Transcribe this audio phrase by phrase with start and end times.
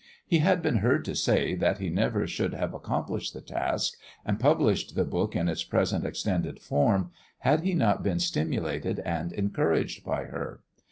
[0.25, 3.93] He had been heard to say that he never should have accomplished the task,
[4.25, 9.31] and published the book in its present extended form, had he not been stimulated and
[9.31, 10.61] encouraged by her.